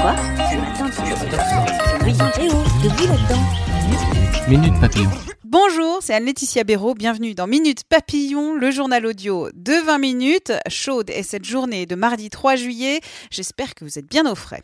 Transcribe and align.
Quoi 0.00 0.16
Ce 0.50 0.56
matin, 0.56 0.90
tu 0.90 1.02
Oui, 2.04 2.12
de 2.12 2.88
là-dedans. 3.08 4.48
Minute 4.48 4.80
Papillon. 4.80 5.10
Bonjour, 5.44 5.98
c'est 6.00 6.14
Anne-Laetitia 6.14 6.64
Béraud. 6.64 6.94
Bienvenue 6.94 7.34
dans 7.34 7.46
Minute 7.46 7.84
Papillon, 7.84 8.54
le 8.54 8.70
journal 8.70 9.04
audio 9.04 9.50
de 9.52 9.84
20 9.84 9.98
minutes. 9.98 10.52
Chaude 10.68 11.10
est 11.10 11.22
cette 11.22 11.44
journée 11.44 11.84
de 11.84 11.96
mardi 11.96 12.30
3 12.30 12.56
juillet. 12.56 13.00
J'espère 13.30 13.74
que 13.74 13.84
vous 13.84 13.98
êtes 13.98 14.08
bien 14.08 14.24
au 14.30 14.34
frais. 14.34 14.62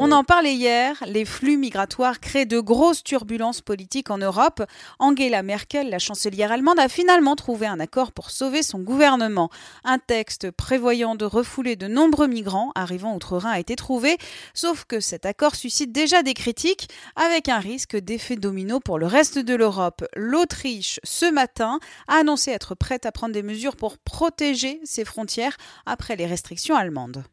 On 0.00 0.12
en 0.12 0.22
parlait 0.22 0.54
hier, 0.54 1.02
les 1.08 1.24
flux 1.24 1.56
migratoires 1.56 2.20
créent 2.20 2.46
de 2.46 2.60
grosses 2.60 3.02
turbulences 3.02 3.60
politiques 3.60 4.10
en 4.10 4.18
Europe. 4.18 4.62
Angela 5.00 5.42
Merkel, 5.42 5.90
la 5.90 5.98
chancelière 5.98 6.52
allemande, 6.52 6.78
a 6.78 6.88
finalement 6.88 7.34
trouvé 7.34 7.66
un 7.66 7.80
accord 7.80 8.12
pour 8.12 8.30
sauver 8.30 8.62
son 8.62 8.78
gouvernement. 8.78 9.50
Un 9.82 9.98
texte 9.98 10.52
prévoyant 10.52 11.16
de 11.16 11.24
refouler 11.24 11.74
de 11.74 11.88
nombreux 11.88 12.28
migrants 12.28 12.70
arrivant 12.76 13.16
outre-Rhin 13.16 13.50
a 13.50 13.58
été 13.58 13.74
trouvé, 13.74 14.18
sauf 14.54 14.84
que 14.84 15.00
cet 15.00 15.26
accord 15.26 15.56
suscite 15.56 15.90
déjà 15.90 16.22
des 16.22 16.34
critiques, 16.34 16.88
avec 17.16 17.48
un 17.48 17.58
risque 17.58 17.96
d'effet 17.96 18.36
domino 18.36 18.78
pour 18.78 19.00
le 19.00 19.06
reste 19.06 19.40
de 19.40 19.54
l'Europe. 19.56 20.04
L'Autriche, 20.14 21.00
ce 21.02 21.28
matin, 21.28 21.80
a 22.06 22.20
annoncé 22.20 22.52
être 22.52 22.76
prête 22.76 23.04
à 23.04 23.10
prendre 23.10 23.34
des 23.34 23.42
mesures 23.42 23.74
pour 23.74 23.98
protéger 23.98 24.80
ses 24.84 25.04
frontières 25.04 25.56
après 25.86 26.14
les 26.14 26.26
restrictions 26.26 26.76
allemandes. 26.76 27.24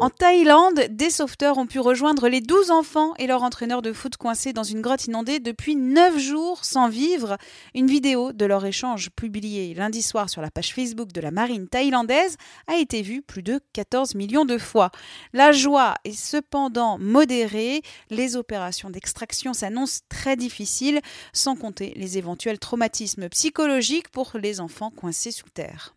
En 0.00 0.08
Thaïlande, 0.08 0.86
des 0.88 1.10
sauveteurs 1.10 1.58
ont 1.58 1.66
pu 1.66 1.78
rejoindre 1.78 2.26
les 2.28 2.40
12 2.40 2.70
enfants 2.70 3.12
et 3.18 3.26
leur 3.26 3.42
entraîneur 3.42 3.82
de 3.82 3.92
foot 3.92 4.16
coincés 4.16 4.54
dans 4.54 4.62
une 4.62 4.80
grotte 4.80 5.04
inondée 5.04 5.40
depuis 5.40 5.76
9 5.76 6.18
jours 6.18 6.64
sans 6.64 6.88
vivre. 6.88 7.36
Une 7.74 7.86
vidéo 7.86 8.32
de 8.32 8.46
leur 8.46 8.64
échange 8.64 9.10
publiée 9.10 9.74
lundi 9.74 10.00
soir 10.00 10.30
sur 10.30 10.40
la 10.40 10.50
page 10.50 10.72
Facebook 10.72 11.12
de 11.12 11.20
la 11.20 11.30
marine 11.30 11.68
thaïlandaise 11.68 12.38
a 12.66 12.76
été 12.76 13.02
vue 13.02 13.20
plus 13.20 13.42
de 13.42 13.60
14 13.74 14.14
millions 14.14 14.46
de 14.46 14.56
fois. 14.56 14.90
La 15.34 15.52
joie 15.52 15.96
est 16.04 16.18
cependant 16.18 16.96
modérée. 16.98 17.82
Les 18.08 18.36
opérations 18.36 18.88
d'extraction 18.88 19.52
s'annoncent 19.52 20.00
très 20.08 20.34
difficiles, 20.34 21.02
sans 21.34 21.56
compter 21.56 21.92
les 21.96 22.16
éventuels 22.16 22.58
traumatismes 22.58 23.28
psychologiques 23.28 24.08
pour 24.08 24.32
les 24.40 24.60
enfants 24.60 24.90
coincés 24.90 25.30
sous 25.30 25.50
terre. 25.50 25.94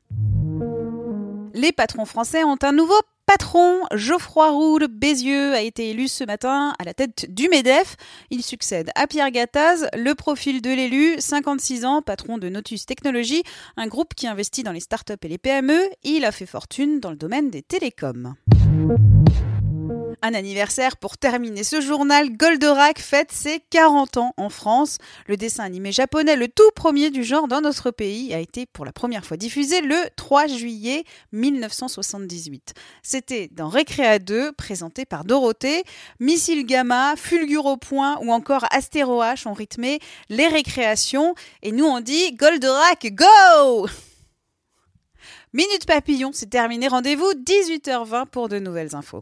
Les 1.53 1.71
patrons 1.71 2.05
français 2.05 2.43
ont 2.43 2.57
un 2.63 2.71
nouveau 2.73 2.99
patron. 3.33 3.81
Geoffroy 3.95 4.51
Roule 4.51 4.87
Bézieux 4.87 5.53
a 5.53 5.61
été 5.61 5.89
élu 5.89 6.07
ce 6.07 6.23
matin 6.23 6.73
à 6.77 6.83
la 6.83 6.93
tête 6.93 7.25
du 7.33 7.49
MEDEF. 7.49 7.95
Il 8.29 8.43
succède 8.43 8.91
à 8.93 9.07
Pierre 9.07 9.31
Gattaz. 9.31 9.87
Le 9.95 10.13
profil 10.13 10.61
de 10.61 10.69
l'élu, 10.69 11.15
56 11.17 11.83
ans, 11.85 12.01
patron 12.03 12.37
de 12.37 12.49
Notus 12.49 12.85
Technologies, 12.85 13.43
un 13.75 13.87
groupe 13.87 14.13
qui 14.13 14.27
investit 14.27 14.61
dans 14.61 14.71
les 14.71 14.81
startups 14.81 15.13
et 15.23 15.27
les 15.27 15.39
PME. 15.39 15.89
Il 16.03 16.25
a 16.25 16.31
fait 16.31 16.45
fortune 16.45 16.99
dans 16.99 17.09
le 17.09 17.15
domaine 17.15 17.49
des 17.49 17.63
télécoms. 17.63 18.35
Un 20.25 20.33
anniversaire 20.35 20.95
pour 20.95 21.17
terminer 21.17 21.65
ce 21.65 21.81
journal. 21.81 22.29
Goldorak 22.37 22.97
fête 22.97 23.33
ses 23.33 23.59
40 23.71 24.15
ans 24.15 24.33
en 24.37 24.47
France. 24.47 24.97
Le 25.27 25.35
dessin 25.35 25.65
animé 25.65 25.91
japonais, 25.91 26.37
le 26.37 26.47
tout 26.47 26.71
premier 26.77 27.09
du 27.09 27.25
genre 27.25 27.49
dans 27.49 27.59
notre 27.59 27.91
pays, 27.91 28.33
a 28.33 28.39
été 28.39 28.65
pour 28.65 28.85
la 28.85 28.93
première 28.93 29.25
fois 29.25 29.35
diffusé 29.35 29.81
le 29.81 29.97
3 30.15 30.47
juillet 30.47 31.03
1978. 31.33 32.73
C'était 33.01 33.49
dans 33.51 33.67
Récréa 33.67 34.17
2, 34.19 34.53
présenté 34.53 35.03
par 35.03 35.25
Dorothée. 35.25 35.83
Missile 36.21 36.65
Gamma, 36.65 37.15
Fulgure 37.17 37.65
au 37.65 37.75
point 37.75 38.17
ou 38.21 38.31
encore 38.31 38.65
Astéro 38.71 39.21
H 39.21 39.45
ont 39.49 39.53
rythmé 39.53 39.99
les 40.29 40.47
récréations. 40.47 41.35
Et 41.63 41.73
nous 41.73 41.85
on 41.85 41.99
dit 41.99 42.31
Goldorak, 42.31 43.13
go 43.13 43.89
Minute 45.51 45.85
Papillon, 45.85 46.31
c'est 46.31 46.49
terminé. 46.49 46.87
Rendez-vous 46.87 47.33
18h20 47.33 48.27
pour 48.27 48.47
de 48.47 48.59
nouvelles 48.59 48.95
infos. 48.95 49.21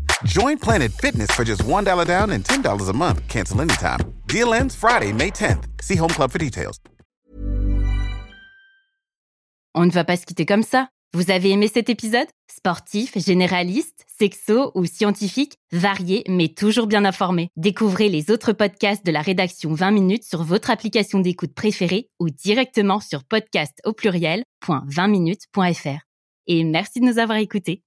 Join 0.25 0.57
Planet 0.57 0.91
Fitness 0.91 1.31
for 1.31 1.45
just 1.45 1.63
$1 1.63 2.05
down 2.05 2.31
and 2.31 2.43
$10 2.43 2.89
a 2.89 2.93
month. 2.93 3.25
Cancel 3.27 3.61
anytime. 3.61 3.99
Deal 4.27 4.53
ends 4.53 4.75
Friday, 4.75 5.13
May 5.13 5.31
10th. 5.31 5.63
See 5.81 5.95
Home 5.95 6.09
Club 6.09 6.31
for 6.31 6.39
details. 6.39 6.77
On 9.73 9.85
ne 9.85 9.91
va 9.91 10.03
pas 10.03 10.17
se 10.17 10.25
quitter 10.25 10.45
comme 10.45 10.63
ça. 10.63 10.89
Vous 11.13 11.31
avez 11.31 11.51
aimé 11.51 11.67
cet 11.67 11.89
épisode? 11.89 12.27
Sportif, 12.49 13.17
généraliste, 13.17 14.05
sexo 14.19 14.71
ou 14.75 14.85
scientifique, 14.85 15.55
varié 15.71 16.23
mais 16.27 16.49
toujours 16.49 16.87
bien 16.87 17.05
informé. 17.05 17.49
Découvrez 17.57 18.09
les 18.09 18.31
autres 18.31 18.53
podcasts 18.53 19.05
de 19.05 19.11
la 19.11 19.21
rédaction 19.21 19.73
20 19.73 19.91
minutes 19.91 20.23
sur 20.23 20.43
votre 20.43 20.69
application 20.69 21.19
d'écoute 21.19 21.53
préférée 21.53 22.09
ou 22.19 22.29
directement 22.29 22.99
sur 22.99 23.23
podcast 23.23 23.79
au 23.85 23.93
pluriel.20minutes.fr. 23.93 25.99
Et 26.47 26.63
merci 26.63 26.99
de 26.99 27.05
nous 27.05 27.19
avoir 27.19 27.37
écoutés. 27.37 27.83